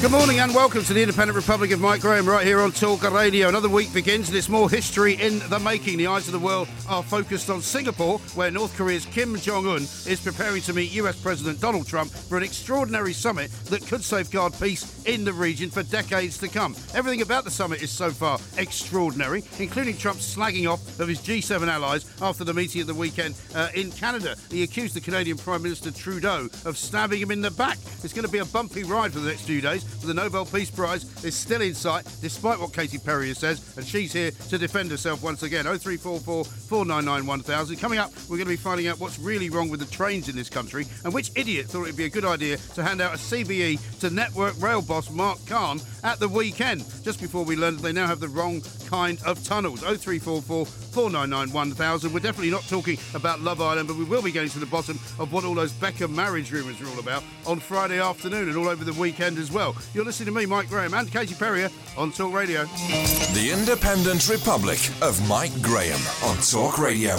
[0.00, 3.02] Good morning and welcome to the Independent Republic of Mike Graham right here on Talk
[3.10, 3.48] Radio.
[3.48, 5.98] Another week begins and it's more history in the making.
[5.98, 9.82] The eyes of the world are focused on Singapore, where North Korea's Kim Jong un
[9.82, 14.52] is preparing to meet US President Donald Trump for an extraordinary summit that could safeguard
[14.60, 16.76] peace in the region for decades to come.
[16.94, 21.66] Everything about the summit is so far extraordinary, including Trump's slagging off of his G7
[21.66, 24.36] allies after the meeting at the weekend uh, in Canada.
[24.48, 27.78] He accused the Canadian Prime Minister Trudeau of stabbing him in the back.
[28.04, 29.87] It's going to be a bumpy ride for the next few days.
[30.02, 34.12] The Nobel Peace Prize is still in sight, despite what Katie Perrier says, and she's
[34.12, 35.64] here to defend herself once again.
[35.64, 37.76] 0344 499 1000.
[37.76, 40.36] Coming up, we're going to be finding out what's really wrong with the trains in
[40.36, 43.18] this country and which idiot thought it'd be a good idea to hand out a
[43.18, 47.82] CBE to Network Rail boss Mark Carne at the weekend, just before we learned that
[47.82, 49.80] they now have the wrong kind of tunnels.
[49.80, 50.66] 0344
[50.98, 52.12] 499 1000.
[52.12, 54.98] We're definitely not talking about Love Island, but we will be getting to the bottom
[55.20, 58.66] of what all those Beckham marriage rumours are all about on Friday afternoon and all
[58.66, 59.76] over the weekend as well.
[59.94, 62.64] You're listening to me, Mike Graham, and Katie Perrier on Talk Radio.
[62.64, 67.16] The Independent Republic of Mike Graham on Talk Radio.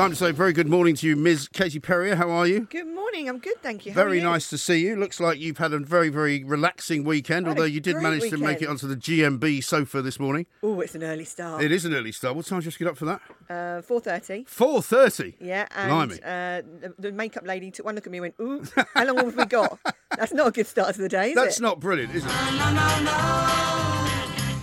[0.00, 1.46] Time to say very good morning to you, Ms.
[1.48, 2.16] Katie Perrier.
[2.16, 2.60] How are you?
[2.70, 3.28] Good morning.
[3.28, 3.92] I'm good, thank you.
[3.92, 4.24] How are Very you?
[4.24, 4.96] nice to see you.
[4.96, 8.30] Looks like you've had a very, very relaxing weekend, Had although you did great manage
[8.30, 10.46] to make it onto the GMB sofa this morning.
[10.62, 11.62] Oh, it's an early start.
[11.62, 12.34] It is an early start.
[12.34, 13.20] What time did you just get up for that?
[13.50, 14.44] Uh, Four thirty.
[14.44, 15.34] 4.30?
[15.38, 18.64] Yeah, and uh, the, the makeup lady took one look at me and went, "Ooh,
[18.94, 19.78] how long have we got?"
[20.16, 21.62] That's not a good start to the day, is That's it?
[21.62, 23.99] not brilliant, is it?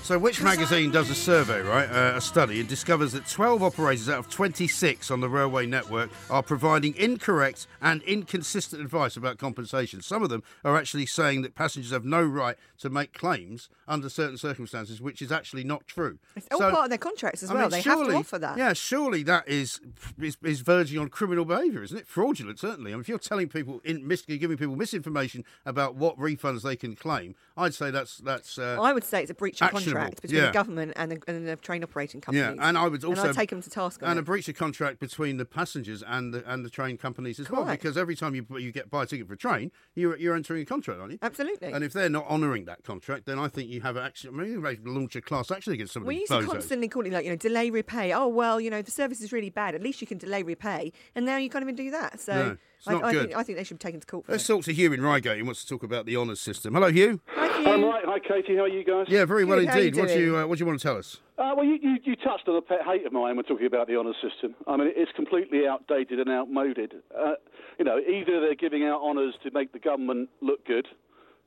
[0.08, 1.90] So, which magazine does a survey, right?
[1.90, 6.10] Uh, a study, and discovers that 12 operators out of 26 on the railway network
[6.30, 10.02] are providing incorrect and inconsistent advice about compensation.
[10.02, 14.10] Some of them are actually saying that passengers have no right to make claims under
[14.10, 16.20] certain circumstances, which is actually not true.
[16.36, 17.64] It's all So- part of their contracts as I well.
[17.64, 18.58] mean, they surely, have to offer that.
[18.58, 19.80] Yeah, surely that is,
[20.22, 22.08] is is verging on criminal behaviour, isn't it?
[22.08, 22.92] Fraudulent, certainly.
[22.92, 26.76] I mean, if you're telling people, in, mis- giving people misinformation about what refunds they
[26.76, 28.58] can claim, I'd say that's that's.
[28.58, 30.48] Uh, I would say it's a breach of Actionable, contract between yeah.
[30.48, 33.36] the government and the, and the train operating yeah, and I would also and I'd
[33.36, 36.44] take them to task on and a breach of contract between the passengers and the
[36.52, 39.28] and the train companies as well, because every time you you get buy a ticket
[39.28, 41.20] for a train, you're you're entering a contract, aren't you?
[41.22, 41.72] Absolutely.
[41.72, 44.52] And if they're not honouring that contract, then I think you have actually, I mean,
[44.52, 46.52] you launch a class action against some of we these used to bozos.
[46.52, 48.14] constantly call it like, you know, delay repay.
[48.14, 49.76] Oh, well, you know, the service is really bad.
[49.76, 50.92] At least you can delay repay.
[51.16, 52.20] And now you can't even do that.
[52.20, 53.22] So No, it's I, not I, good.
[53.30, 54.48] Think, I think they should be taken to court for Let's it.
[54.54, 55.38] talk to Hugh in Reigate.
[55.38, 56.74] He wants to talk about the honours system.
[56.74, 57.20] Hello, Hugh.
[57.36, 57.74] Thank you.
[57.74, 58.04] I'm right.
[58.06, 58.56] Hi, Katie.
[58.56, 59.08] How are you guys?
[59.10, 60.00] Yeah, very well Good, how you indeed.
[60.00, 61.18] What do you uh, What do you want to tell us?
[61.38, 63.88] Uh, well, you, you, you touched on a pet hate of mine when talking about
[63.88, 64.56] the honours system.
[64.66, 66.94] I mean, it's completely outdated and outmoded.
[67.16, 67.34] Uh,
[67.78, 70.88] you know, either they're giving out honours to make the government look good,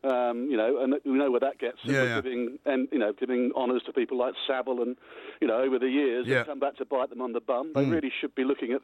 [0.04, 1.78] um, you know, and we know where that gets.
[1.84, 2.14] Yeah, yeah.
[2.20, 4.96] Giving and you know, giving honours to people like Savile, and
[5.40, 6.44] you know, over the years, Yeah.
[6.44, 7.72] come back to bite them on the bum.
[7.74, 8.80] They really should be looking at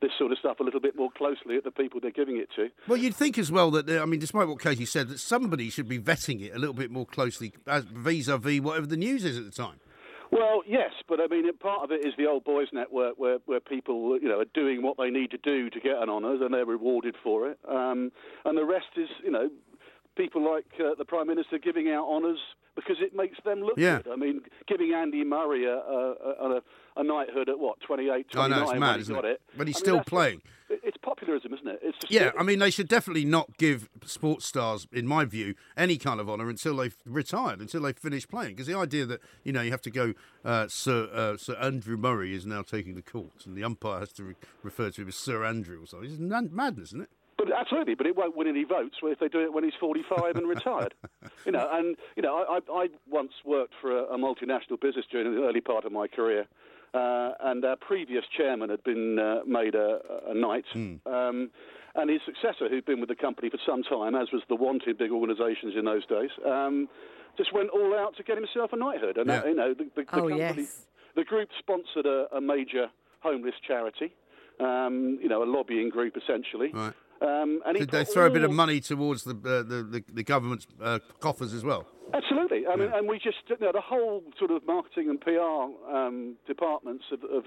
[0.00, 2.48] this sort of stuff a little bit more closely at the people they're giving it
[2.56, 2.68] to.
[2.88, 5.68] Well, you'd think as well that uh, I mean, despite what Katie said, that somebody
[5.70, 9.36] should be vetting it a little bit more closely, as vis-a-vis whatever the news is
[9.36, 9.78] at the time.
[10.32, 13.58] Well, yes, but I mean, part of it is the old boys network, where where
[13.60, 16.54] people, you know, are doing what they need to do to get an honours, and
[16.54, 17.58] they're rewarded for it.
[17.68, 18.12] Um,
[18.44, 19.50] and the rest is, you know,
[20.16, 22.38] people like uh, the prime minister giving out honours
[22.76, 24.00] because it makes them look Yeah.
[24.02, 24.12] good.
[24.12, 26.14] I mean, giving Andy Murray a, a,
[26.56, 26.60] a,
[26.96, 29.24] a knighthood at what 28, I know it's mad, he isn't it?
[29.24, 29.40] it.
[29.56, 30.42] But he's I mean, still playing.
[30.70, 31.52] It's populism.
[31.52, 31.80] isn't it?
[31.82, 35.56] It's just Yeah, I mean, they should definitely not give sports stars, in my view,
[35.76, 38.50] any kind of honour until they've retired, until they've finished playing.
[38.54, 40.14] Because the idea that you know you have to go,
[40.44, 44.12] uh, Sir uh, Sir Andrew Murray is now taking the court, and the umpire has
[44.12, 46.08] to re- refer to him as Sir Andrew or something.
[46.08, 46.20] It's
[46.52, 47.10] madness, isn't it?
[47.42, 50.36] But absolutely, but it won't win any votes if they do it when he's 45
[50.36, 50.94] and retired.
[51.46, 55.06] You know, and you know, I, I, I once worked for a, a multinational business
[55.10, 56.46] during the early part of my career,
[56.92, 60.66] uh, and our previous chairman had been uh, made a, a knight.
[60.74, 61.50] Um,
[61.94, 64.98] and his successor, who'd been with the company for some time, as was the wanted
[64.98, 66.88] big organisations in those days, um,
[67.38, 69.16] just went all out to get himself a knighthood.
[69.16, 69.50] And that, Yeah.
[69.50, 70.86] you know, the, the, the Oh, company, yes.
[71.16, 72.88] the group sponsored a, a major
[73.20, 74.12] homeless charity.
[74.58, 76.70] Um, you know, a lobbying group essentially.
[76.74, 76.92] Right.
[77.20, 80.04] Um, and Did they put throw a bit of money towards the uh, the, the,
[80.12, 81.86] the government's uh, coffers as well?
[82.14, 82.66] Absolutely.
[82.66, 86.36] I mean, and we just, you know, the whole sort of marketing and PR um,
[86.46, 87.44] departments of, of,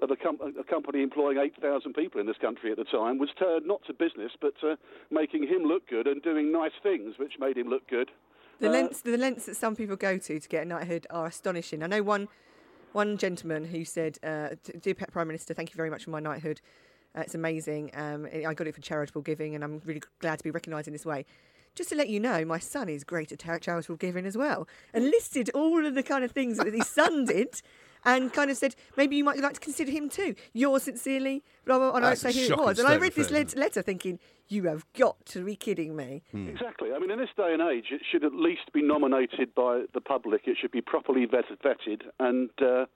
[0.00, 3.28] of a, com- a company employing 8,000 people in this country at the time was
[3.38, 4.78] turned not to business, but to
[5.10, 8.10] making him look good and doing nice things, which made him look good.
[8.60, 11.26] The Uh, lengths, the lengths that some people go to to get a knighthood are
[11.26, 11.82] astonishing.
[11.82, 12.28] I know one,
[12.92, 14.50] one gentleman who said, uh,
[14.80, 16.60] "Dear Prime Minister, thank you very much for my knighthood.
[17.16, 17.90] Uh, it's amazing.
[17.94, 20.92] Um, I got it for charitable giving, and I'm really glad to be recognised in
[20.92, 21.24] this way."
[21.74, 25.04] Just to let you know, my son is great at charitable giving as well, and
[25.04, 27.62] listed all of the kind of things that his son did,
[28.04, 30.34] and kind of said maybe you might like to consider him too.
[30.52, 33.54] Yours sincerely, And I won't say a who it was, and I read this affairs,
[33.56, 34.18] letter thinking,
[34.50, 36.22] you have got to be kidding me.
[36.32, 36.88] Exactly.
[36.94, 40.00] I mean, in this day and age, it should at least be nominated by the
[40.00, 40.42] public.
[40.46, 42.86] It should be properly vetted, and uh,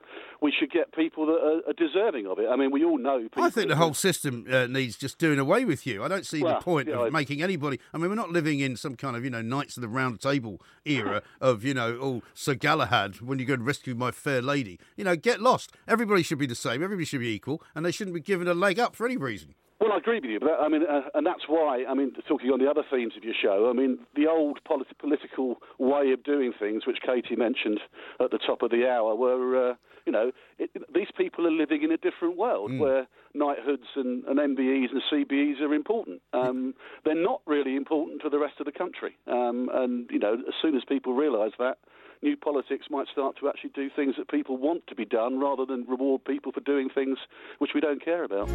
[0.40, 2.46] we should get people that are, are deserving of it.
[2.50, 3.18] I mean, we all know.
[3.20, 6.02] People I think the whole system uh, needs just doing away with you.
[6.02, 7.78] I don't see Well, the point yeah, of I- making anybody.
[7.92, 10.20] I mean, we're not living in some kind of you know Knights of the Round
[10.20, 14.40] Table era of you know oh Sir Galahad when you go and rescue my fair
[14.40, 14.78] lady.
[14.96, 15.72] You know, get lost.
[15.86, 16.82] Everybody should be the same.
[16.82, 19.54] Everybody should be equal, and they shouldn't be given a leg up for any reason.
[19.80, 22.50] Well, I agree with you, but I mean, uh, and that's why I mean, talking
[22.50, 26.22] on the other themes of your show, I mean, the old polit- political way of
[26.22, 27.80] doing things, which Katie mentioned
[28.20, 29.74] at the top of the hour, were, uh,
[30.06, 30.30] you know,
[30.60, 35.02] it, these people are living in a different world where knighthoods and, and MBEs and
[35.10, 36.22] CBEs are important.
[36.32, 36.74] Um,
[37.04, 40.54] they're not really important to the rest of the country, um, and you know, as
[40.62, 41.78] soon as people realise that.
[42.22, 45.66] New politics might start to actually do things that people want to be done rather
[45.66, 47.18] than reward people for doing things
[47.58, 48.48] which we don't care about.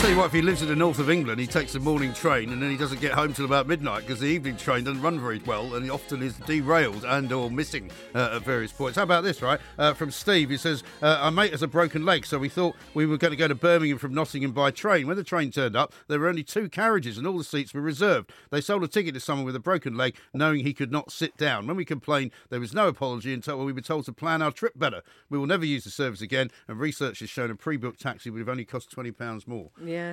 [0.00, 2.14] Tell you what, if he lives in the north of England, he takes the morning
[2.14, 5.02] train and then he doesn't get home till about midnight because the evening train doesn't
[5.02, 8.96] run very well and he often is derailed and or missing uh, at various points.
[8.96, 9.60] How about this, right?
[9.78, 12.76] Uh, from Steve, he says, uh, our mate has a broken leg, so we thought
[12.94, 15.06] we were going to go to Birmingham from Nottingham by train.
[15.06, 17.82] When the train turned up, there were only two carriages and all the seats were
[17.82, 18.32] reserved.
[18.50, 21.36] They sold a ticket to someone with a broken leg, knowing he could not sit
[21.36, 21.66] down.
[21.66, 24.78] When we complained, there was no apology until we were told to plan our trip
[24.78, 25.02] better.
[25.28, 28.38] We will never use the service again, and research has shown a pre-booked taxi would
[28.38, 29.68] have only cost £20 more.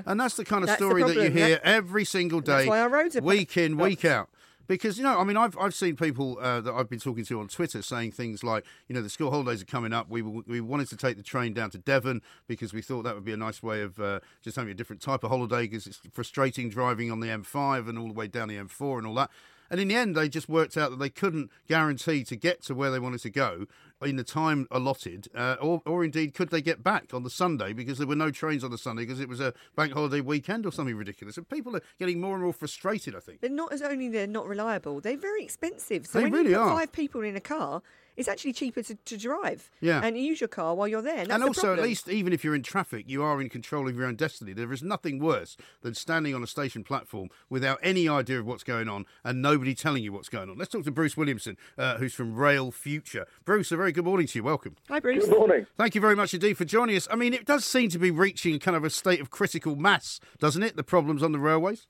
[0.06, 1.60] And that's the kind of That's story that you hear yeah.
[1.64, 4.30] every single day, That's why our roads are week in, week out.
[4.68, 7.40] Because you know, I mean, I've I've seen people uh, that I've been talking to
[7.40, 10.10] on Twitter saying things like, you know, the school holidays are coming up.
[10.10, 13.24] We we wanted to take the train down to Devon because we thought that would
[13.24, 16.02] be a nice way of uh, just having a different type of holiday because it's
[16.12, 19.32] frustrating driving on the M5 and all the way down the M4 and all that.
[19.70, 22.76] And in the end, they just worked out that they couldn't guarantee to get to
[22.76, 23.66] where they wanted to go
[24.02, 27.74] in the time allotted, uh, or, or indeed could they get back on the Sunday
[27.74, 30.66] because there were no trains on the Sunday because it was a bank holiday weekend
[30.68, 31.36] or something ridiculous.
[31.36, 33.42] And people are getting more and more frustrated, I think.
[33.42, 36.06] They're not as only they're not reliable, they're very expensive.
[36.06, 36.78] So They when really you put are.
[36.78, 37.82] five people in a car,
[38.18, 39.70] it's actually cheaper to, to drive.
[39.80, 40.02] Yeah.
[40.04, 41.20] And use your car while you're there.
[41.20, 43.48] And, that's and the also, at least, even if you're in traffic, you are in
[43.48, 44.54] control of your own destiny.
[44.54, 48.64] There is nothing worse than standing on a station platform without any idea of what's
[48.64, 50.58] going on and nobody telling you what's going on.
[50.58, 53.28] Let's talk to Bruce Williamson, uh, who's from Rail Future.
[53.46, 54.44] Bruce, a very good morning to you.
[54.44, 54.76] Welcome.
[54.90, 55.26] Hi, Bruce.
[55.26, 55.68] Good morning.
[55.78, 57.08] Thank you very much indeed for joining us.
[57.12, 60.20] I mean, it does seem to be reaching kind of a state of critical mass,
[60.40, 60.76] doesn't it?
[60.76, 61.86] The problems on the railways.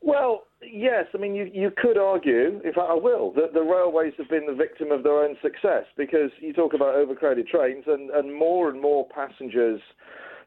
[0.00, 1.06] Well, yes.
[1.14, 4.46] I mean, you, you could argue, in fact, I will, that the railways have been
[4.46, 8.68] the victim of their own success because you talk about overcrowded trains and, and more
[8.68, 9.80] and more passengers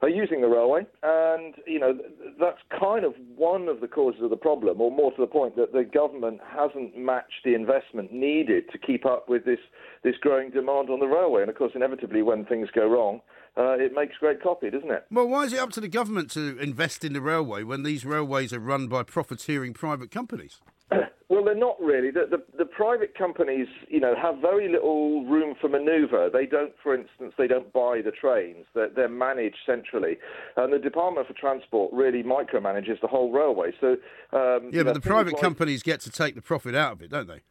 [0.02, 0.86] are using the railway.
[1.02, 1.98] And, you know,
[2.40, 5.56] that's kind of one of the causes of the problem, or more to the point,
[5.56, 9.60] that the government hasn't matched the investment needed to keep up with this,
[10.04, 11.42] this growing demand on the railway.
[11.42, 13.22] And, of course, inevitably, when things go wrong,
[13.58, 15.06] uh, it makes great copy, doesn't it?
[15.12, 18.06] Well, why is it up to the government to invest in the railway when these
[18.06, 20.60] railways are run by profiteering private companies?
[21.30, 22.10] Well, they're not really.
[22.10, 26.30] The, the, the private companies, you know, have very little room for manoeuvre.
[26.32, 28.66] They don't, for instance, they don't buy the trains.
[28.74, 30.18] They're, they're managed centrally,
[30.56, 33.72] and the Department for Transport really micromanages the whole railway.
[33.82, 33.98] So,
[34.32, 37.12] um, Yeah, but the private like- companies get to take the profit out of it,
[37.12, 37.42] don't they?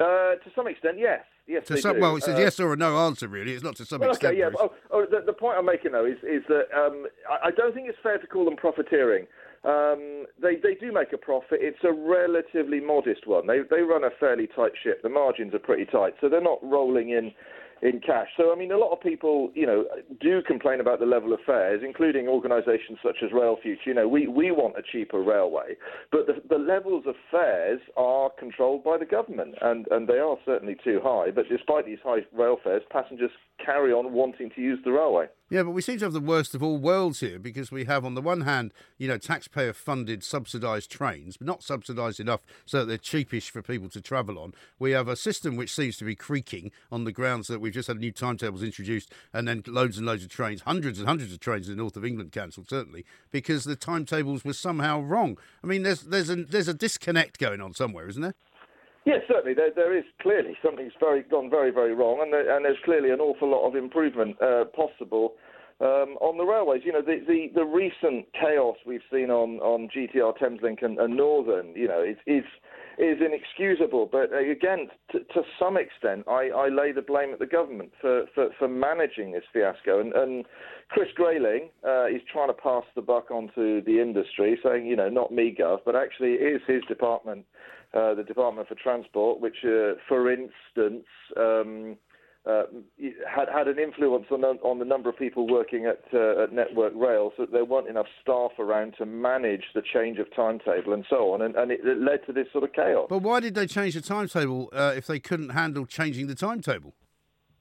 [0.00, 1.24] Uh, to some extent, yes.
[1.46, 2.00] Yes, To they some, do.
[2.02, 3.52] well, it's a Uh, yes or a no answer, really.
[3.52, 4.32] It's not to some Well, extent.
[4.32, 4.48] okay, yeah.
[4.50, 4.60] Bruce.
[4.62, 7.74] Oh, oh, the, the point I'm making though is is that um, I, I don't
[7.74, 9.26] think it's fair to call them profiteering.
[9.64, 11.60] Um, they they do make a profit.
[11.62, 13.46] It's a relatively modest one.
[13.46, 15.02] They they run a fairly tight ship.
[15.02, 17.32] The margins are pretty tight, so they're not rolling in
[17.82, 18.28] in cash.
[18.36, 19.84] So I mean, a lot of people, you know,
[20.20, 23.80] do complain about the level of fares, including organisations such as Rail Future.
[23.86, 25.76] You know, we we want a cheaper railway,
[26.10, 30.36] but the, the levels of fares are controlled by the government, and and they are
[30.44, 31.30] certainly too high.
[31.30, 33.30] But despite these high rail fares, passengers
[33.64, 35.26] carry on wanting to use the railway.
[35.50, 38.04] Yeah, but we seem to have the worst of all worlds here because we have,
[38.06, 42.78] on the one hand, you know, taxpayer funded subsidised trains, but not subsidised enough so
[42.78, 44.54] that they're cheapish for people to travel on.
[44.78, 47.88] We have a system which seems to be creaking on the grounds that we've just
[47.88, 51.40] had new timetables introduced and then loads and loads of trains, hundreds and hundreds of
[51.40, 55.36] trains in the north of England cancelled, certainly, because the timetables were somehow wrong.
[55.62, 58.34] I mean, there's, there's, a, there's a disconnect going on somewhere, isn't there?
[59.04, 59.54] Yes, certainly.
[59.54, 63.10] There, there is clearly something's very gone very, very wrong, and, there, and there's clearly
[63.10, 65.34] an awful lot of improvement uh, possible
[65.80, 66.82] um, on the railways.
[66.84, 71.16] You know, the, the, the recent chaos we've seen on, on GTR, Thameslink, and, and
[71.16, 72.44] Northern, you know, is is
[72.98, 74.08] is inexcusable.
[74.10, 77.92] But uh, again, t- to some extent, I, I lay the blame at the government
[78.00, 80.00] for, for, for managing this fiasco.
[80.00, 80.44] And, and
[80.90, 85.08] Chris Grayling uh, is trying to pass the buck onto the industry, saying, you know,
[85.08, 87.44] not me, Gov, but actually it is his department
[87.94, 91.96] uh, the Department for Transport, which, uh, for instance, um,
[92.46, 92.64] uh,
[93.26, 96.52] had had an influence on the, on the number of people working at uh, at
[96.52, 100.92] Network Rail, so that there weren't enough staff around to manage the change of timetable
[100.92, 103.06] and so on, and, and it, it led to this sort of chaos.
[103.08, 106.94] But why did they change the timetable uh, if they couldn't handle changing the timetable?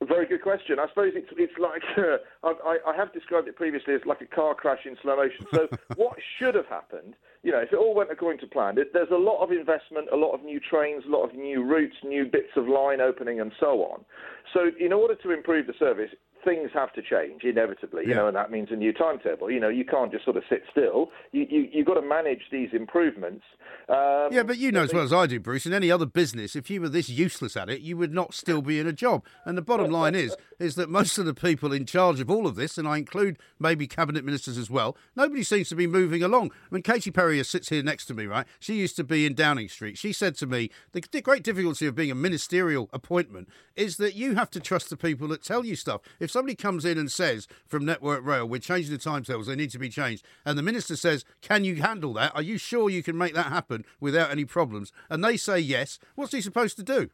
[0.01, 0.79] Very good question.
[0.79, 1.81] I suppose it's it's like
[2.43, 5.45] I, I have described it previously as like a car crash in slow motion.
[5.53, 7.15] So what should have happened?
[7.43, 10.15] You know, if it all went according to plan, there's a lot of investment, a
[10.15, 13.51] lot of new trains, a lot of new routes, new bits of line opening, and
[13.59, 14.05] so on.
[14.53, 16.09] So in order to improve the service,
[16.43, 18.03] things have to change inevitably.
[18.03, 18.15] You Yeah.
[18.17, 19.50] know, and that means a new timetable.
[19.51, 21.12] You know, you can't just sort of sit still.
[21.31, 23.43] You you you've got to manage these improvements.
[23.89, 26.55] Um, Yeah, but you know as well as I do, Bruce, in any other business,
[26.55, 29.25] if you were this useless at it, you would not still be in a job.
[29.45, 32.47] And the bottom line is, is that most of the people in charge of all
[32.47, 36.23] of this, and I include maybe cabinet ministers as well, nobody seems to be moving
[36.23, 36.51] along.
[36.71, 38.45] I mean, Katie Perrier sits here next to me, right?
[38.59, 39.97] She used to be in Downing Street.
[39.97, 44.15] She said to me, the, the great difficulty of being a ministerial appointment is that
[44.15, 46.01] you have to trust the people that tell you stuff.
[46.19, 49.71] If somebody comes in and says from Network Rail, we're changing the timetables, they need
[49.71, 52.35] to be changed, and the minister says, can you handle that?
[52.35, 54.91] Are you sure you can make that happen without any problems?
[55.09, 57.09] And they say yes, what's he supposed to do?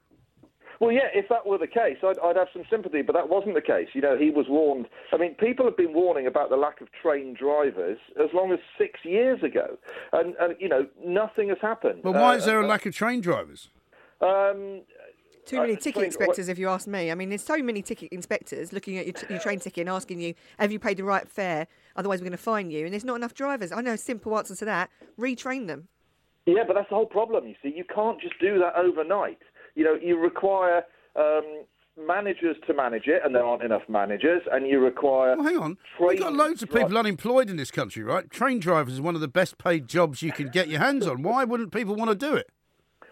[0.79, 3.55] Well, yeah, if that were the case, I'd, I'd have some sympathy, but that wasn't
[3.55, 3.89] the case.
[3.91, 4.87] You know, he was warned.
[5.11, 8.59] I mean, people have been warning about the lack of trained drivers as long as
[8.77, 9.77] six years ago,
[10.13, 11.99] and, and you know, nothing has happened.
[12.01, 13.69] But why Uh, is there a uh, lack of train drivers?
[14.21, 14.81] Um,
[15.49, 17.11] Too many Uh, ticket train- inspectors, if you ask me.
[17.11, 19.89] I mean, there's so many ticket inspectors looking at your, t- your train ticket and
[19.89, 21.65] asking you, have you paid the right fare?
[21.95, 22.85] Otherwise, we're going to fine you.
[22.85, 23.71] And there's not enough drivers.
[23.71, 24.89] I know a simple answer to that.
[25.19, 25.87] Retrain them.
[26.45, 27.47] Yeah, but that's the whole problem.
[27.47, 29.39] You see, you can't just do that overnight.
[29.75, 30.83] You know, you require
[31.15, 31.63] um,
[31.97, 35.35] managers to manage it, and there aren't enough managers, and you require.
[35.35, 35.77] Well, hang on.
[35.99, 38.29] We've got loads of people unemployed in this country, right?
[38.29, 41.21] Train drivers is one of the best paid jobs you can get your hands on.
[41.23, 42.49] Why wouldn't people want to do it?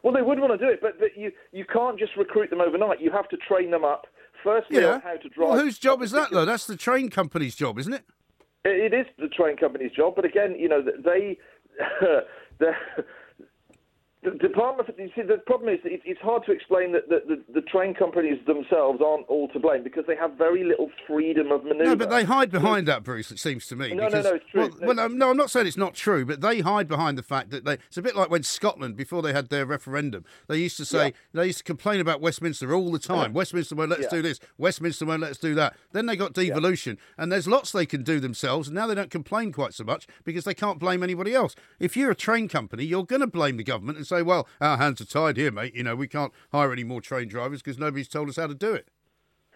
[0.07, 2.61] Well, they would want to do it, but, but you you can't just recruit them
[2.61, 3.01] overnight.
[3.01, 4.07] You have to train them up.
[4.41, 4.93] Firstly, Yeah.
[4.93, 5.49] on how to drive.
[5.49, 6.45] Well, whose job is that, though?
[6.45, 8.05] That's the train company's job, isn't it?
[8.63, 11.37] It it is the train company's job, but again, you know, they.
[14.23, 14.89] the, the department.
[14.97, 17.93] You see, the problem is it, it's hard to explain that the, the, the train
[17.93, 21.85] companies themselves aren't all to blame because they have very little freedom of manoeuvre.
[21.85, 23.31] No, but they hide behind that, Bruce.
[23.31, 23.89] It seems to me.
[23.93, 24.61] No, no, because, no, it's true.
[24.61, 24.87] Well, No.
[24.87, 27.51] well, um, no, I'm not saying it's not true, but they hide behind the fact
[27.51, 27.73] that they.
[27.73, 31.13] It's a bit like when Scotland, before they had their referendum, they used to say
[31.33, 33.33] they used to complain about Westminster all the time.
[33.33, 34.17] Westminster won't let us Yeah.
[34.17, 34.39] do this.
[34.57, 35.75] Westminster won't let us do that.
[35.91, 38.67] Then they got devolution, and there's lots they can do themselves.
[38.67, 41.55] And now they don't complain quite so much because they can't blame anybody else.
[41.79, 44.77] If you're a train company, you're going to blame the government and say, "Well, our
[44.77, 45.75] hands are tied here, mate.
[45.75, 48.55] You know, we can't hire any more train drivers because nobody's told us how to
[48.55, 48.87] do it."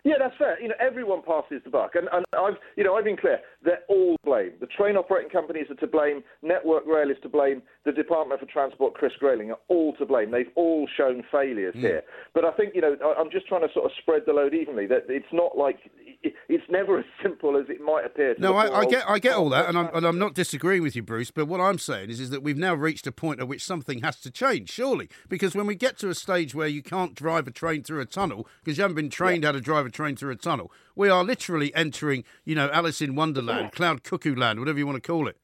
[0.04, 0.60] Yeah, that's fair.
[0.60, 3.40] You know, everyone passes the buck, and, and I've, you know, I've been clear.
[3.64, 4.52] They're all to blame.
[4.60, 6.24] The train operating companies are to blame.
[6.42, 7.62] Network Rail is to blame.
[7.86, 10.32] The Department for Transport, Chris Grayling, are all to blame.
[10.32, 11.82] They've all shown failures hmm.
[11.82, 12.02] here.
[12.34, 14.56] But I think, you know, I- I'm just trying to sort of spread the load
[14.56, 14.88] evenly.
[14.88, 15.78] That it's not like
[16.24, 18.36] it's never as simple as it might appear.
[18.36, 20.84] To No, I, I get, I get all that, and I'm, and I'm not disagreeing
[20.84, 21.32] with you, Bruce.
[21.32, 24.02] But what I'm saying is, is that we've now reached a point at which something
[24.02, 27.48] has to change, surely, because when we get to a stage where you can't drive
[27.48, 30.16] a train through a tunnel because you haven't been trained how to drive a train
[30.16, 34.60] through a tunnel, we are literally entering, you know, Alice in Wonderland, Cloud Cuckoo Land,
[34.60, 35.38] whatever you want to call it.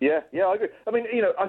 [0.00, 0.68] Yeah, yeah, I agree.
[0.86, 1.48] I mean, you know, I,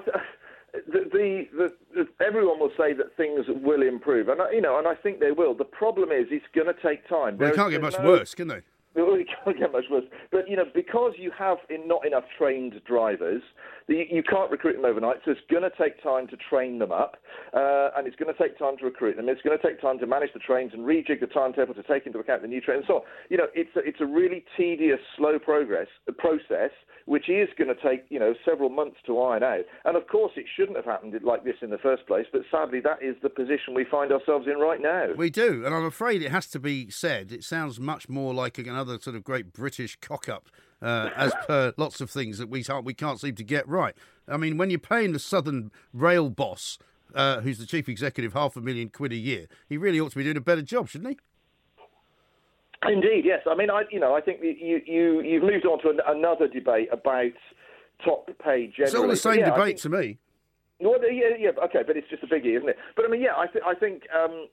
[0.86, 4.88] the, the, the, everyone will say that things will improve, and I, you know, and
[4.88, 5.54] I think they will.
[5.54, 7.38] The problem is, it's going to take time.
[7.38, 8.60] Well, they can't get much no- worse, can they?
[8.96, 10.04] It can't get much worse.
[10.30, 13.42] But you know, because you have in, not enough trained drivers,
[13.88, 15.18] you can't recruit them overnight.
[15.24, 17.16] So it's going to take time to train them up,
[17.52, 19.28] uh, and it's going to take time to recruit them.
[19.28, 22.06] It's going to take time to manage the trains and rejig the timetable to take
[22.06, 23.04] into account the new trains so.
[23.30, 25.88] You know, it's a, it's a really tedious, slow progress
[26.18, 26.70] process,
[27.06, 29.64] which is going to take you know several months to iron out.
[29.84, 32.26] And of course, it shouldn't have happened like this in the first place.
[32.32, 35.08] But sadly, that is the position we find ourselves in right now.
[35.16, 37.32] We do, and I'm afraid it has to be said.
[37.32, 40.48] It sounds much more like another sort of great British cock up,
[40.84, 43.94] uh, as per lots of things that we can't we can't seem to get right.
[44.28, 46.78] I mean, when you're paying the Southern Rail boss,
[47.14, 50.16] uh, who's the chief executive, half a million quid a year, he really ought to
[50.16, 51.18] be doing a better job, shouldn't he?
[52.92, 53.40] Indeed, yes.
[53.50, 56.48] I mean, I you know, I think you you you've moved on to an, another
[56.48, 57.32] debate about
[58.04, 58.82] top pay generally.
[58.82, 60.18] It's all the same yeah, debate think- to me.
[60.80, 62.76] Well, yeah, yeah, okay, but it's just a biggie, isn't it?
[62.96, 64.48] But I mean, yeah, I, th- I think um,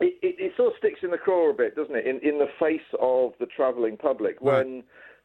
[0.00, 2.06] it, it, it sort of sticks in the craw a bit, doesn't it?
[2.06, 4.82] In in the face of the travelling public when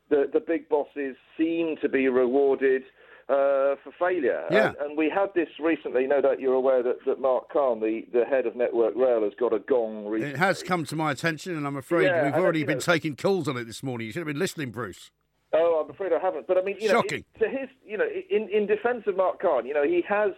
[0.10, 2.84] the the big bosses seem to be rewarded.
[3.28, 4.68] Uh, for failure, Yeah.
[4.68, 6.06] and, and we had this recently.
[6.06, 9.34] No doubt you're aware that, that Mark Carne, the, the head of Network Rail, has
[9.40, 10.06] got a gong.
[10.06, 10.36] Recently.
[10.36, 13.16] It has come to my attention, and I'm afraid Yeah, we've already been know- taking
[13.16, 14.06] calls on it this morning.
[14.06, 15.10] You should have been listening, Bruce.
[15.54, 16.46] Oh, I'm afraid I haven't.
[16.46, 17.26] But I mean, you know, Shocking.
[17.34, 20.30] it- to his, you know, in in defence of Mark Carne, you know, he has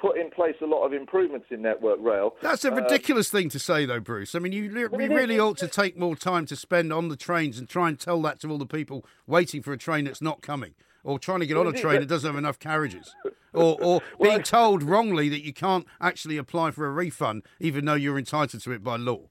[0.00, 2.34] put in place a lot of improvements in Network Rail.
[2.42, 4.34] That's a Uh, ridiculous thing to say, though, Bruce.
[4.34, 5.16] I mean, you, re- we it is.
[5.16, 8.20] really ought to take more time to spend on the trains and try and tell
[8.22, 10.74] that to all the people waiting for a train that's not coming,
[11.04, 13.14] or trying to get on a train that doesn't have enough carriages,
[13.52, 17.94] or, or being told wrongly that you can't actually apply for a refund even though
[17.94, 19.22] you're entitled to it by law.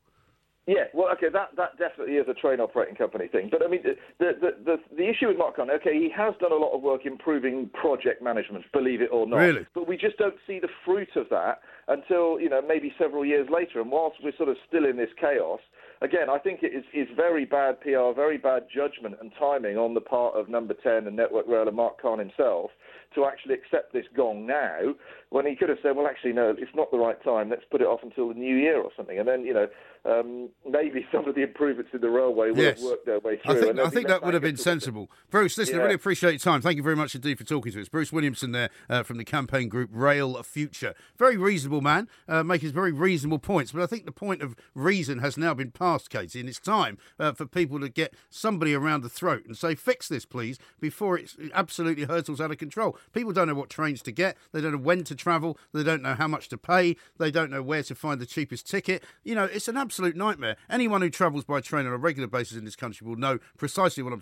[0.67, 3.47] Yeah, well, okay, that, that definitely is a train operating company thing.
[3.49, 6.51] But I mean, the, the, the, the issue with Mark Carne, okay, he has done
[6.51, 9.37] a lot of work improving project management, believe it or not.
[9.37, 9.65] Really?
[9.73, 13.47] But we just don't see the fruit of that until, you know, maybe several years
[13.49, 13.79] later.
[13.79, 15.61] And whilst we're sort of still in this chaos,
[16.01, 19.93] again, I think it is, is very bad PR, very bad judgment and timing on
[19.93, 22.71] the part of Number 10 and Network Rail and Mark Carne himself
[23.15, 24.93] to actually accept this gong now
[25.29, 27.49] when he could have said, well, actually, no, it's not the right time.
[27.49, 29.17] Let's put it off until the new year or something.
[29.17, 29.67] And then, you know,
[30.07, 32.79] um, maybe some of the improvements in the railway would Yes.
[32.79, 33.61] have worked their way I through.
[33.61, 35.11] think, I think less that would have been sensible.
[35.29, 36.61] Bruce, listen, I really appreciate your time.
[36.61, 37.89] Thank you very much indeed for talking to us.
[37.89, 40.93] Bruce Williamson there uh, from the campaign group Rail Future.
[41.17, 43.73] Very reasonable man, uh, making very reasonable points.
[43.73, 46.97] But I think the point of reason has now been passed, Katie, and it's time
[47.19, 51.17] uh, for people to get somebody around the throat and say, fix this, please, before
[51.17, 52.97] it absolutely hurtles out of control.
[53.11, 54.37] People don't know what trains to get.
[54.53, 55.57] They don't know when to travel.
[55.73, 56.95] They don't know how much to pay.
[57.17, 59.03] They don't know where to find the cheapest ticket.
[59.25, 60.57] You know, it's an absolute nightmare.
[60.69, 64.03] Anyone who travels by train on a regular basis in this country will know precisely
[64.03, 64.21] what I'm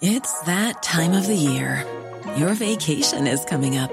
[0.00, 1.86] It's that time of the year.
[2.36, 3.92] Your vacation is coming up.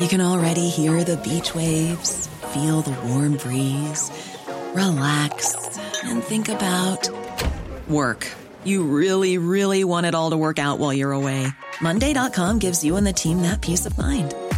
[0.00, 4.10] You can already hear the beach waves, feel the warm breeze,
[4.74, 7.08] relax, and think about
[7.88, 8.26] work.
[8.64, 11.46] You really, really want it all to work out while you're away.
[11.80, 14.34] Monday.com gives you and the team that peace of mind.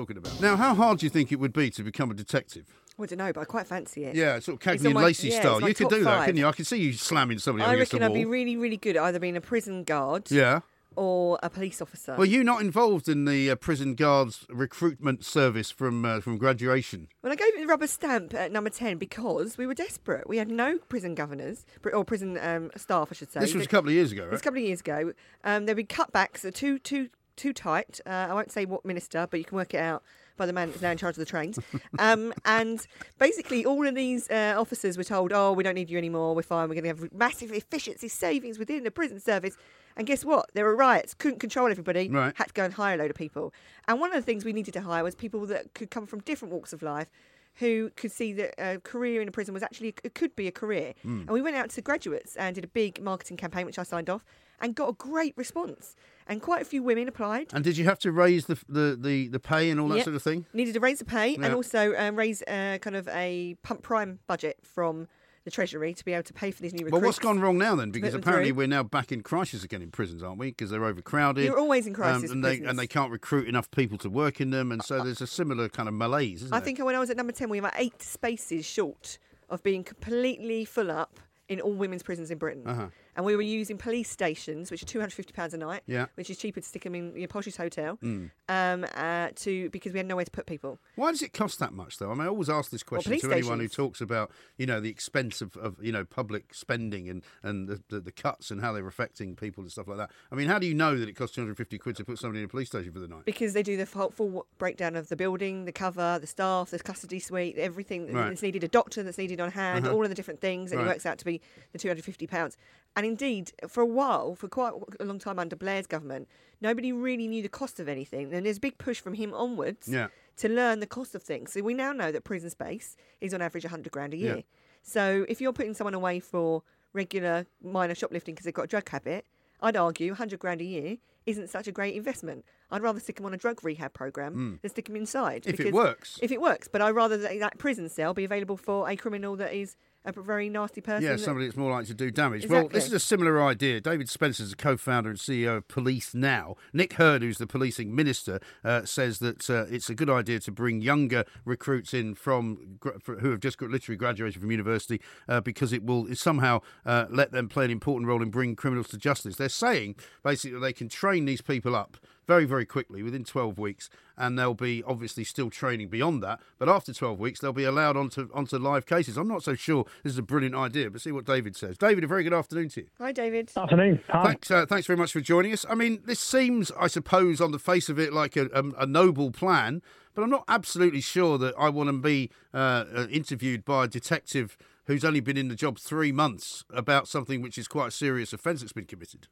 [0.00, 0.40] talking about.
[0.40, 2.66] Now, how hard do you think it would be to become a detective?
[2.98, 4.14] I don't know, but I quite fancy it.
[4.14, 5.60] Yeah, sort of Cagney on and my- Lacey yeah, style.
[5.66, 6.24] You could do that, five.
[6.26, 6.46] couldn't you?
[6.46, 8.18] I can see you slamming somebody I against reckon the I'd wall.
[8.18, 10.60] be really, really good at either being a prison guard yeah.
[10.96, 12.14] or a police officer.
[12.16, 17.08] Were you not involved in the uh, prison guards recruitment service from uh, from graduation?
[17.22, 20.28] Well, I gave it the rubber stamp at number 10 because we were desperate.
[20.28, 23.40] We had no prison governors, pr- or prison um, staff, I should say.
[23.40, 24.32] This was a couple of years ago, This right?
[24.32, 25.12] was a couple of years ago.
[25.44, 27.08] Um, there'd be cutbacks, uh, too, too,
[27.40, 28.00] too tight.
[28.06, 30.02] Uh, I won't say what minister, but you can work it out.
[30.36, 31.58] by the man that's now in charge of the trains.
[31.98, 32.86] Um, and
[33.18, 36.34] basically, all of these uh, officers were told, "Oh, we don't need you anymore.
[36.34, 36.68] We're fine.
[36.68, 39.56] We're going to have massive efficiency savings within the prison service."
[39.96, 40.46] And guess what?
[40.54, 41.12] There were riots.
[41.14, 42.08] Couldn't control everybody.
[42.08, 42.34] Right.
[42.36, 43.52] Had to go and hire a load of people.
[43.88, 46.20] And one of the things we needed to hire was people that could come from
[46.20, 47.08] different walks of life.
[47.56, 50.52] Who could see that a career in a prison was actually it could be a
[50.52, 51.20] career, Hmm.
[51.26, 54.08] and we went out to graduates and did a big marketing campaign, which I signed
[54.08, 54.24] off,
[54.60, 55.94] and got a great response.
[56.26, 57.48] And quite a few women applied.
[57.52, 60.04] And did you have to raise the the, the, the pay and all that Yep.
[60.04, 60.46] sort of thing?
[60.52, 61.46] Needed to raise the pay Yeah.
[61.46, 65.08] and also um, raise uh, kind of a pump prime budget from
[65.44, 66.92] the Treasury to be able to pay for these new recruits.
[66.92, 67.90] Well, what's gone wrong now then?
[67.90, 68.58] Because apparently through.
[68.58, 70.48] we're now back in crisis again in prisons, aren't we?
[70.50, 71.44] Because they're overcrowded.
[71.46, 74.50] You're always in crisis and they and they can't recruit enough people to work in
[74.50, 76.64] them, and so there's a similar kind of malaise, isn't I there?
[76.66, 79.18] think when I was at number 10, we were about eight spaces short
[79.48, 81.18] of being completely full up
[81.48, 82.62] in all women's prisons in Britain.
[82.66, 82.86] Uh-huh.
[83.20, 86.06] And we were using police stations, which are £250 a night, Yeah.
[86.14, 88.30] which is cheaper to stick them in your poshest hotel, Mm.
[88.48, 90.78] um, uh, to because we had nowhere to put people.
[90.96, 92.10] Why does it cost that much, though?
[92.10, 94.80] I mean, I always ask this question police to anyone who talks about, you know,
[94.80, 98.62] the expense of, of you know, public spending and, and the, the, the cuts and
[98.62, 100.10] how they're affecting people and stuff like that.
[100.32, 102.46] I mean, how do you know that it costs 250 quid to put somebody in
[102.46, 103.26] a police station for the night?
[103.26, 106.78] Because they do the full, full breakdown of the building, the cover, the staff, the
[106.78, 108.30] custody suite, everything Right.
[108.30, 109.94] that's needed, a doctor that's needed on hand, Uh-huh.
[109.94, 110.86] all of the different things, and Right.
[110.86, 112.56] it works out to be the £250.
[112.96, 116.28] And indeed, for a while, for quite a long time under Blair's government,
[116.60, 118.32] nobody really knew the cost of anything.
[118.34, 120.08] And there's a big push from him onwards Yeah.
[120.38, 121.52] to learn the cost of things.
[121.52, 124.34] So we now know that prison space is on average 100 grand a Yeah.
[124.34, 124.44] year.
[124.82, 128.88] So if you're putting someone away for regular minor shoplifting because they've got a drug
[128.88, 129.24] habit,
[129.60, 130.96] I'd argue 100 grand a year
[131.30, 132.44] isn't such a great investment.
[132.70, 134.60] I'd rather stick them on a drug rehab program Mm.
[134.62, 135.46] than stick them inside.
[135.46, 136.18] If it works.
[136.22, 136.68] If it works.
[136.68, 140.12] But I'd rather that, that prison cell be available for a criminal that is a
[140.12, 141.02] very nasty person.
[141.04, 142.46] Yeah, somebody that's more likely to do damage.
[142.48, 143.82] Well, this is a similar idea.
[143.82, 146.56] David Spencer is a co-founder and CEO of Police Now.
[146.72, 150.50] Nick Hurd, who's the policing minister, uh, says that uh, it's a good idea to
[150.52, 155.70] bring younger recruits in from who have just got literally graduated from university uh, because
[155.70, 159.36] it will somehow uh, let them play an important role in bringing criminals to justice.
[159.36, 161.96] They're saying basically they can train these people up
[162.30, 166.38] very, very quickly within 12 weeks, and they'll be obviously still training beyond that.
[166.60, 169.16] But after 12 weeks, they'll be allowed onto onto live cases.
[169.16, 171.76] I'm not so sure this is a brilliant idea, but see what David says.
[171.76, 172.86] David, a very good afternoon to you.
[172.98, 173.50] Hi, David.
[173.56, 174.00] Afternoon.
[174.10, 174.26] Hi.
[174.26, 175.66] Thanks, uh, thanks very much for joining us.
[175.68, 178.86] I mean, this seems, I suppose, on the face of it, like a, a, a
[178.86, 179.82] noble plan,
[180.14, 183.88] but I'm not absolutely sure that I want to be uh, uh, interviewed by a
[183.88, 184.56] detective
[184.86, 188.32] who's only been in the job three months about something which is quite a serious
[188.32, 189.26] offence that's been committed.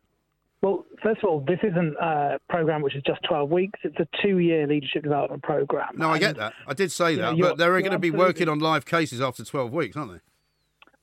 [0.61, 3.79] Well, first of all, this isn't a program which is just 12 weeks.
[3.85, 5.90] It's a two-year leadership development program.
[5.97, 6.53] No, I get that.
[6.66, 9.44] I did say know, that, but they're going to be working on live cases after
[9.44, 10.21] 12 weeks, aren't they?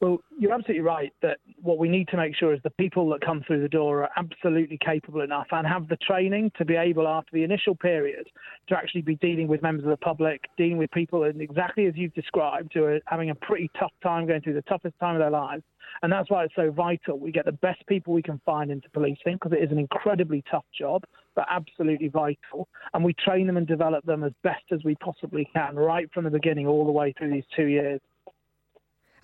[0.01, 3.21] Well, you're absolutely right that what we need to make sure is the people that
[3.21, 7.07] come through the door are absolutely capable enough and have the training to be able,
[7.07, 8.27] after the initial period,
[8.67, 11.93] to actually be dealing with members of the public, dealing with people in exactly as
[11.95, 15.21] you've described, who are having a pretty tough time going through the toughest time of
[15.21, 15.63] their lives.
[16.03, 17.17] And that's why it's so vital.
[17.17, 20.43] We get the best people we can find into policing because it is an incredibly
[20.51, 21.05] tough job,
[21.35, 22.67] but absolutely vital.
[22.93, 26.25] And we train them and develop them as best as we possibly can, right from
[26.25, 28.01] the beginning all the way through these two years.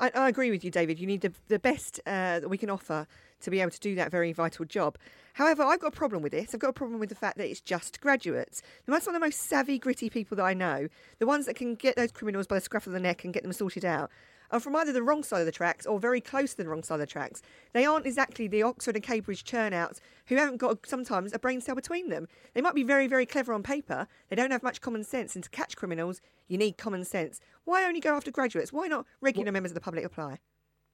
[0.02, 1.00] I, I agree with you, David.
[1.00, 3.08] You need the, the best uh, that we can offer
[3.42, 4.98] to be able to do that very vital job.
[5.34, 6.54] However, I've got a problem with this.
[6.54, 8.62] I've got a problem with the fact that it's just graduates.
[8.88, 10.88] Now, that's one of the most savvy, gritty people that I know.
[11.20, 13.44] The ones that can get those criminals by the scruff of the neck and get
[13.44, 14.10] them sorted out
[14.52, 16.84] are from either the wrong side of the tracks or very close to the wrong
[16.84, 17.42] side of the tracks.
[17.74, 21.76] They aren't exactly the Oxford and Cambridge churnouts who haven't got sometimes a brain cell
[21.76, 22.28] between them.
[22.54, 24.08] They might be very, very clever on paper.
[24.30, 25.36] They don't have much common sense.
[25.36, 27.40] And to catch criminals, you need common sense.
[27.64, 28.74] Why only go after graduates?
[28.74, 30.40] Why not regular members of the public apply?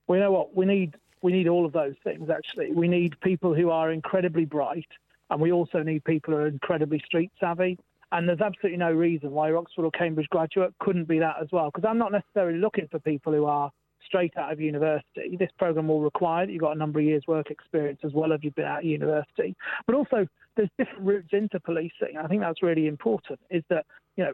[0.08, 0.56] Well, you know what?
[0.56, 2.30] We need we need all of those things.
[2.30, 4.88] Actually, we need people who are incredibly bright,
[5.30, 7.78] and we also need people who are incredibly street savvy.
[8.12, 11.48] And there's absolutely no reason why your Oxford or Cambridge graduate couldn't be that as
[11.52, 11.72] well.
[11.74, 13.72] Because I'm not necessarily looking for people who are
[14.06, 15.36] straight out of university.
[15.38, 18.32] This program will require that you've got a number of years' work experience as well
[18.32, 19.56] if you've been of university.
[19.86, 22.18] But also, there's different routes into policing.
[22.22, 23.40] I think that's really important.
[23.50, 24.34] Is that you know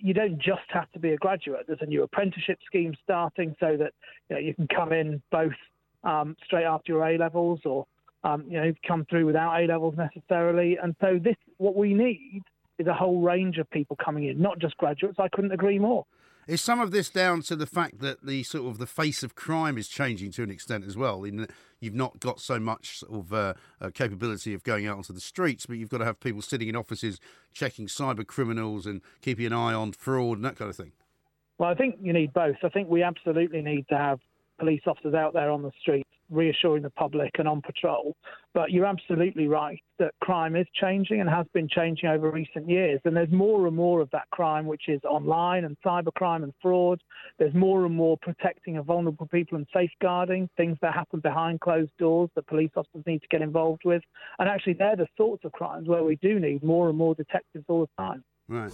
[0.00, 1.64] you don't just have to be a graduate.
[1.66, 3.92] There's a new apprenticeship scheme starting so that
[4.28, 5.52] you know you can come in both
[6.04, 7.86] um, straight after your A levels or
[8.24, 10.76] um, you know come through without A levels necessarily.
[10.82, 12.42] And so this what we need
[12.82, 15.18] is a whole range of people coming in, not just graduates.
[15.18, 16.04] I couldn't agree more.
[16.48, 19.36] Is some of this down to the fact that the sort of the face of
[19.36, 21.22] crime is changing to an extent as well?
[21.22, 24.96] In that you've not got so much sort of uh, uh, capability of going out
[24.96, 27.20] onto the streets, but you've got to have people sitting in offices
[27.52, 30.90] checking cyber criminals and keeping an eye on fraud and that kind of thing.
[31.58, 32.56] Well, I think you need both.
[32.64, 34.18] I think we absolutely need to have
[34.58, 38.16] police officers out there on the streets reassuring the public and on patrol.
[38.54, 43.00] But you're absolutely right that crime is changing and has been changing over recent years.
[43.04, 47.00] And there's more and more of that crime, which is online and cybercrime and fraud.
[47.38, 51.92] There's more and more protecting of vulnerable people and safeguarding things that happen behind closed
[51.98, 54.02] doors that police officers need to get involved with.
[54.38, 57.64] And actually, they're the sorts of crimes where we do need more and more detectives
[57.68, 58.24] all the time.
[58.48, 58.72] Right.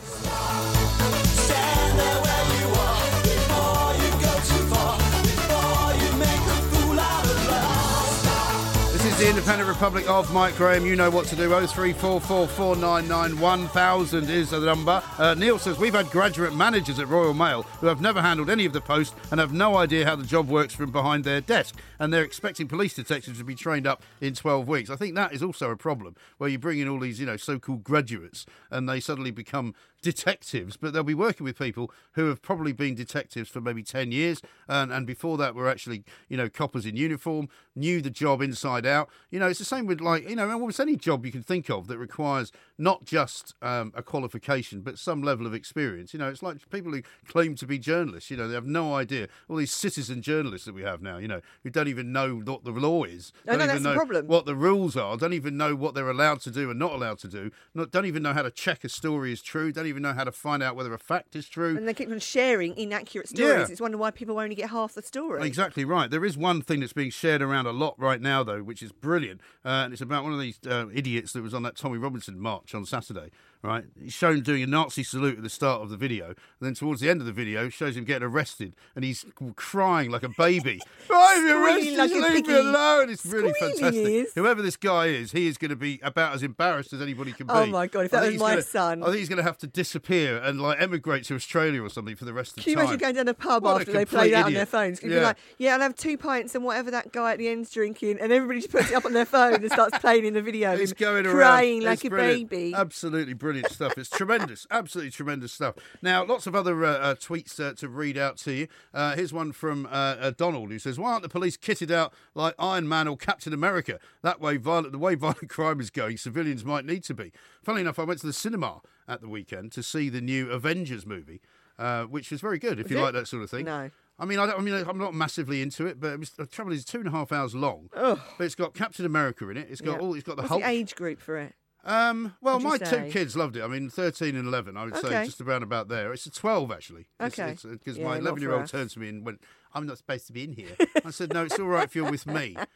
[9.19, 10.87] The Independent Republic of Mike Graham.
[10.87, 11.49] You know what to do.
[11.49, 15.03] 03444991000 is the number.
[15.19, 18.65] Uh, Neil says we've had graduate managers at Royal Mail who have never handled any
[18.65, 21.75] of the post and have no idea how the job works from behind their desk.
[21.99, 24.89] And they're expecting police detectives to be trained up in 12 weeks.
[24.89, 27.37] I think that is also a problem where you bring in all these, you know,
[27.37, 32.41] so-called graduates and they suddenly become detectives, but they'll be working with people who have
[32.41, 34.41] probably been detectives for maybe 10 years.
[34.69, 38.87] And, and before that were actually, you know, coppers in uniform, knew the job inside
[38.87, 39.08] out.
[39.31, 41.69] You know, it's the same with like, you know, almost any job you can think
[41.69, 46.13] of that requires not just um, a qualification, but some level of experience.
[46.13, 48.95] You know, it's like people who claim to be journalists, you know, they have no
[48.95, 49.29] idea.
[49.49, 52.65] All these citizen journalists that we have now, you know, who don't even know what
[52.65, 54.27] the law is, No, don't no, even that's the know problem.
[54.27, 57.19] what the rules are, don't even know what they're allowed to do and not allowed
[57.21, 60.03] to do, not, don't even know how to check a story is true, don't even
[60.03, 61.77] know how to find out whether a fact is true.
[61.77, 63.69] And they keep on sharing inaccurate stories.
[63.69, 63.73] Yeah.
[63.73, 65.47] It's wonder why people only get half the story.
[65.47, 66.11] Exactly right.
[66.11, 68.93] There is one thing that's being shared around a lot right now, though, which is
[69.01, 71.99] brilliant, uh, and it's about one of these uh, idiots that was on that Tommy
[71.99, 73.31] Robinson march on Saturday.
[73.61, 76.75] Right, he's shown doing a Nazi salute at the start of the video, and then
[76.75, 79.25] towards the end of the video, shows him getting arrested, and he's
[79.57, 80.81] crying like a baby.
[81.11, 83.11] I'm arrested, like a leave me alone.
[83.11, 84.29] It's really fantastic.
[84.37, 87.47] Whoever this guy is, he is going to be about as embarrassed as anybody can
[87.51, 87.69] oh be.
[87.69, 89.03] Oh, my God, if that was my gonna- son.
[89.03, 92.15] I think he's going to have to disappear and like emigrate to Australia or something
[92.15, 92.63] for the rest of time.
[92.65, 94.53] Can you imagine going down a pub What a after they complete play that on
[94.53, 95.03] their phones?
[95.03, 95.19] You'd Yeah.
[95.19, 98.19] be like, yeah, I'll have two pints and whatever that guy at the end's drinking,
[98.21, 100.75] and everybody just puts it up on their phone and starts playing in the video.
[100.75, 101.35] It's him going around.
[101.35, 102.51] crying like It's a brilliant.
[102.51, 102.73] baby.
[102.73, 103.97] Absolutely brilliant stuff.
[103.99, 104.67] It's tremendous.
[104.71, 105.75] Absolutely tremendous stuff.
[106.03, 108.69] Now, lots of other uh, uh, tweets uh, to read out to you.
[108.95, 112.13] Uh, here's one from uh, uh, Donald who says, "Why aren't the police kitted out
[112.35, 113.99] like Iron Man or Captain America?
[114.23, 117.33] That way, violent, the way violent crime is going, civilians might need to be."
[117.63, 121.07] Funnily enough, I went to the cinema at the weekend to see the new Avengers
[121.07, 121.41] movie,
[121.79, 122.79] uh, which was very good.
[122.79, 123.03] If Was you it?
[123.03, 123.65] like that sort of thing.
[123.65, 123.91] No.
[124.21, 126.45] I mean, I, don't, I mean, I'm not massively into it, but it was, the
[126.45, 127.89] trouble is, two and a half hours long.
[127.95, 128.19] Ugh.
[128.37, 129.69] But it's got Captain America in it.
[129.71, 130.07] It's got Yeah.
[130.07, 130.15] all.
[130.15, 130.63] It's got the What's Hulk.
[130.65, 131.55] the age group for it?
[131.85, 133.63] Um, well, you my two kids loved it.
[133.63, 136.13] I mean, 13 and 11, I would say, just around about there.
[136.13, 137.07] It's a 12, actually.
[137.21, 137.57] Okay.
[137.63, 138.71] Because Yeah, my not 11 year old us.
[138.71, 139.41] turned to me and went,
[139.73, 140.77] I'm not supposed to be in here.
[141.05, 142.57] I said, no, it's all right if you're with me.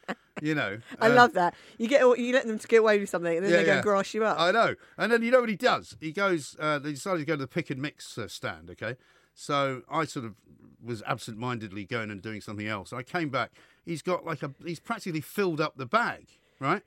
[0.41, 0.79] You know.
[1.01, 1.55] I um, love that.
[1.79, 4.13] You get you let them to get away with something, and then they go grass
[4.13, 4.41] you up.
[4.41, 4.75] I know.
[4.99, 5.97] And then you know what he does?
[6.01, 8.97] He goes, uh, they decided to go to the pick and mix uh, stand, okay?
[9.35, 10.35] So I sort of
[10.83, 12.93] was absent mindedly going and doing something else.
[12.93, 13.53] I came back.
[13.85, 16.27] He's got like a, he's practically filled up the bag,
[16.59, 16.83] right?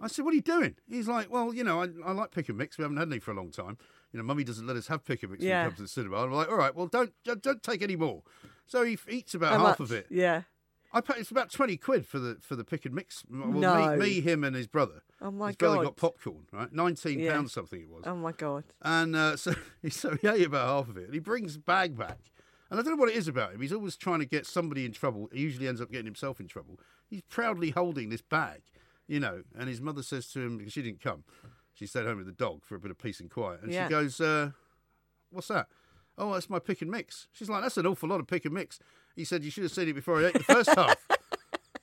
[0.00, 0.76] I said, what are you doing?
[0.88, 2.78] He's like, well, you know, I, I like pick and mix.
[2.78, 3.76] We haven't had any for a long time.
[4.12, 5.58] You know, mummy doesn't let us have pick and mix Yeah.
[5.62, 6.16] when we come to the cinema.
[6.16, 8.22] And I'm like, all right, well, don't, don't, don't take any more.
[8.66, 9.90] So he f- eats about How half much?
[9.90, 10.06] of it.
[10.10, 10.42] Yeah.
[10.92, 13.22] I paid, it's about 20 quid for the for the pick and mix.
[13.30, 13.90] Well, No.
[13.96, 15.02] me, me, him, and his brother.
[15.20, 15.84] Oh, my his brother God.
[15.84, 16.72] got popcorn, right?
[16.72, 17.32] 19 Yeah.
[17.32, 18.02] pounds something it was.
[18.06, 18.64] Oh my god.
[18.82, 21.04] And uh, so, he, so he ate about half of it.
[21.04, 22.18] And he brings the bag back.
[22.70, 23.60] And I don't know what it is about him.
[23.60, 25.28] He's always trying to get somebody in trouble.
[25.32, 26.80] He usually ends up getting himself in trouble.
[27.08, 28.62] He's proudly holding this bag,
[29.10, 29.42] you know.
[29.58, 31.24] And his mother says to him, because she didn't come,
[31.74, 33.62] she stayed home with the dog for a bit of peace and quiet.
[33.62, 33.86] And Yeah.
[33.86, 34.50] she goes, uh,
[35.30, 35.66] What's that?
[36.18, 37.28] Oh, that's my pick and mix.
[37.32, 38.78] She's like, That's an awful lot of pick and mix.
[39.16, 40.96] He said, You should have seen it before I ate the first half.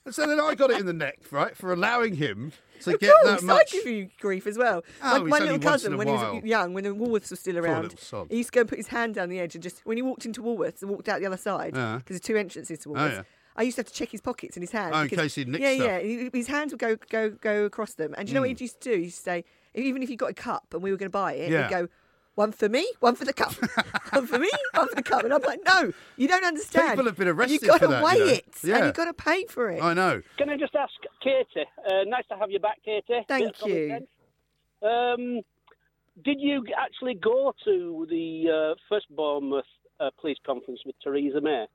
[0.04, 3.00] And so then I got it in the neck, right, for allowing him to Of
[3.00, 3.74] get course, that much.
[3.74, 4.82] I give you grief as well.
[5.02, 7.94] Oh, my my little cousin, when he was young, when the Woolworths was still around,
[8.30, 10.02] he used to go and put his hand down the edge and just when he
[10.02, 12.00] walked into Woolworths and walked out the other side because Yeah.
[12.06, 13.12] there's two entrances to Oh, Woolworths.
[13.16, 13.22] yeah.
[13.58, 14.94] I used to have to check his pockets and his hands.
[14.96, 16.02] Oh, in case he'd nicked Yeah, stuff.
[16.02, 16.28] yeah.
[16.32, 18.14] His hands would go go go across them.
[18.16, 18.60] And do you know what he Mm.
[18.60, 18.96] used to do?
[18.96, 19.44] He used to say,
[19.74, 21.64] even if he got a cup and we were going to buy it, Yeah.
[21.68, 21.88] he'd go.
[22.36, 23.52] One for me, one for the cup.
[24.12, 25.24] one for me, one for the cup.
[25.24, 26.90] And I'm like, no, you don't understand.
[26.90, 28.32] People have been arrested You've got for to that, you weigh know.
[28.32, 28.76] it, Yeah.
[28.76, 29.82] and you've got to pay for it.
[29.82, 30.22] I know.
[30.36, 31.66] Can I just ask Katie?
[31.84, 33.24] Uh, nice to have you back, Katie.
[33.26, 34.06] Thank Bit of common
[34.82, 34.88] you.
[34.88, 35.40] Um,
[36.24, 39.64] did you actually go to the uh, first Bournemouth
[39.98, 41.66] uh, police conference with Theresa May?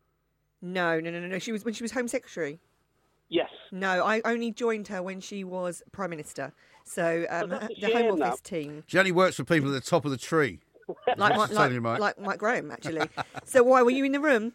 [0.63, 1.39] No, no, no, no, no.
[1.39, 2.57] She was when she was Home Secretary.
[3.29, 3.49] Yes.
[3.71, 6.53] No, I only joined her when she was Prime Minister.
[6.85, 8.43] So um, that's the Home shame, Office that.
[8.47, 10.59] team, She only works for people at the top of the tree.
[11.17, 11.99] like Mike, telling you, like, Mike.
[11.99, 13.07] like Mike Graham, actually.
[13.45, 14.53] so why were you in the room?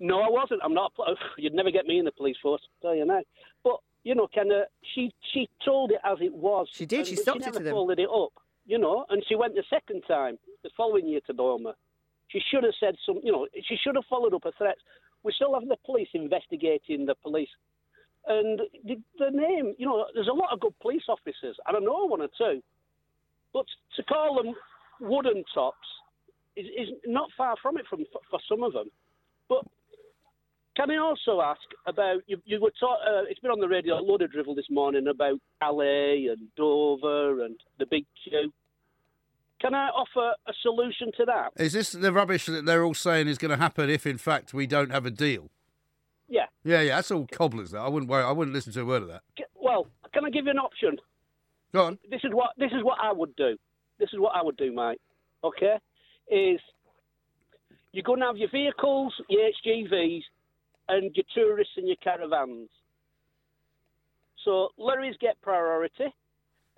[0.00, 0.60] No, I wasn't.
[0.62, 0.92] I'm not.
[1.38, 2.62] You'd never get me in the police force.
[2.84, 3.20] I'll Tell you now.
[3.64, 6.68] But you know, kind of, she she told it as it was.
[6.72, 7.72] She did, she but stopped she it to them.
[7.72, 8.32] folded it up.
[8.66, 11.76] You know, and she went the second time, the following year to Bournemouth.
[12.28, 13.20] She should have said some.
[13.22, 14.80] You know, she should have followed up her threats.
[15.22, 17.48] We're still having the police investigating the police.
[18.26, 21.80] And the, the name, you know, there's a lot of good police officers, and I
[21.80, 22.62] know one or two,
[23.54, 23.64] but
[23.96, 24.54] to call them
[25.00, 25.76] wooden tops
[26.56, 28.88] is, is not far from it from for some of them.
[29.48, 29.64] But
[30.76, 32.38] can I also ask about you?
[32.44, 33.00] You were taught.
[33.00, 36.48] Uh, it's been on the radio a load of drivel this morning about LA and
[36.56, 38.52] Dover and the Big Q.
[39.60, 41.52] Can I offer a solution to that?
[41.56, 44.54] Is this the rubbish that they're all saying is going to happen if, in fact,
[44.54, 45.50] we don't have a deal?
[46.28, 46.46] Yeah.
[46.62, 47.72] Yeah, yeah, that's all cobblers.
[47.72, 48.22] That I wouldn't worry.
[48.22, 49.22] I wouldn't listen to a word of that.
[49.54, 50.98] Well, can I give you an option?
[51.72, 51.98] Go on.
[52.10, 53.56] This is what this is what I would do.
[53.98, 55.00] This is what I would do, mate.
[55.42, 55.76] Okay,
[56.30, 56.60] is
[57.92, 60.22] you're going to have your vehicles, your HGVs,
[60.88, 62.68] and your tourists and your caravans.
[64.44, 66.14] So lorries get priority,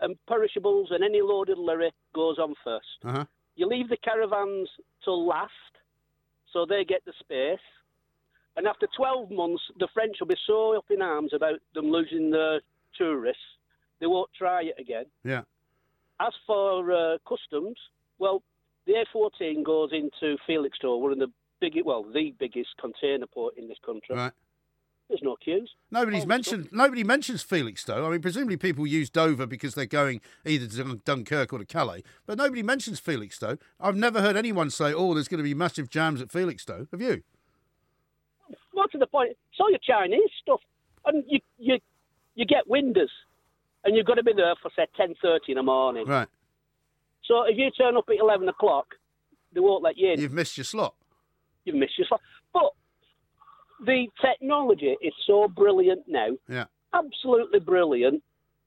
[0.01, 2.87] and perishables and any loaded lorry goes on first.
[3.05, 3.25] Uh huh.
[3.57, 4.69] You leave the caravans
[5.05, 5.53] till last,
[6.53, 7.59] so they get the space.
[8.57, 12.31] And after 12 months, the French will be so up in arms about them losing
[12.31, 12.61] their
[12.97, 13.43] tourists,
[14.01, 15.05] they won't try it again.
[15.25, 15.43] Yeah.
[16.21, 17.77] As for uh, customs,
[18.19, 18.43] well,
[18.87, 23.69] the A14 goes into Felixstowe, one of the biggest, well, the biggest container port in
[23.69, 24.17] this country.
[24.17, 24.33] Right.
[25.11, 25.69] There's no queues.
[25.91, 26.69] Nobody's mentioned.
[26.71, 28.07] Nobody mentions Felixstowe.
[28.07, 32.05] I mean, presumably people use Dover because they're going either to Dunkirk or to Calais,
[32.27, 33.59] but nobody mentions Felixstowe.
[33.81, 37.01] I've never heard anyone say, "Oh, there's going to be massive jams at Felixstowe." Have
[37.01, 37.25] you?
[38.73, 40.61] More to the point, it's all your Chinese stuff,
[41.05, 41.79] and you you
[42.37, 43.11] you get windows,
[43.83, 46.07] and you've got to be there for say 10:30 in the morning.
[46.07, 46.29] Right.
[47.25, 48.95] So if you turn up at 11 o'clock,
[49.53, 50.21] they won't let you in.
[50.21, 50.95] You've missed your slot.
[51.65, 52.21] You've missed your slot.
[52.53, 52.71] But
[53.85, 56.65] the technology is so brilliant now, Yeah.
[56.93, 58.23] absolutely brilliant.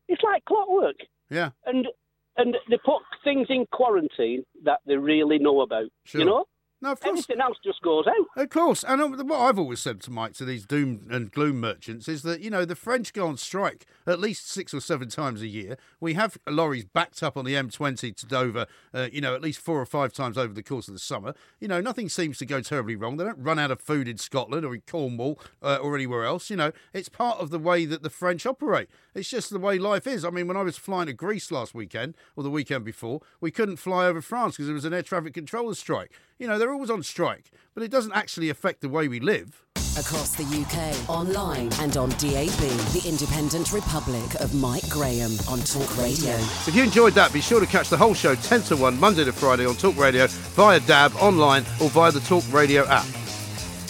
[0.08, 0.96] It's like clockwork.
[1.30, 1.52] Yeah.
[1.66, 1.88] And
[2.36, 5.86] and they put things in quarantine that they really know about.
[6.06, 6.20] Sure.
[6.22, 6.46] You know?
[6.84, 7.20] No, of course.
[7.20, 8.28] Everything else just goes out.
[8.36, 11.62] Of course, and uh, what I've always said to Mike to these doom and gloom
[11.62, 15.08] merchants is that you know the French go on strike at least six or seven
[15.08, 15.78] times a year.
[16.02, 19.62] We have lorries backed up on the M20 to Dover, uh, you know, at least
[19.62, 21.34] four or five times over the course of the summer.
[21.62, 23.16] You know, nothing seems to go terribly wrong.
[23.16, 26.50] They don't run out of food in Scotland or in Cornwall uh, or anywhere else.
[26.50, 28.90] You know, it's part of the way that the French operate.
[29.16, 30.26] It's just the way life is.
[30.26, 33.52] I mean, when I was flying to Greece last weekend or the weekend before, we
[33.52, 36.12] couldn't fly over France because there was an air traffic controller strike.
[36.44, 39.64] You know, they're always on strike, but it doesn't actually affect the way we live.
[39.98, 42.60] Across the UK, online and on DAB,
[42.92, 46.36] the Independent Republic of Mike Graham on Talk Radio.
[46.36, 49.00] So if you enjoyed that, be sure to catch the whole show 10 to 1
[49.00, 53.06] Monday to Friday on Talk Radio via DAB, online, or via the Talk Radio app.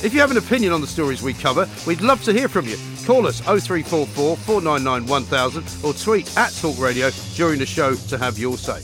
[0.04, 2.68] If you have an opinion on the stories we cover, we'd love to hear from
[2.68, 2.78] you.
[3.08, 8.38] Call us 0344 499 1000 or tweet at Talk Radio during the show to have
[8.38, 8.84] your say.